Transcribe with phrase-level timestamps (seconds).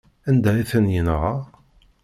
[0.29, 1.33] Anda ay ten-yenɣa?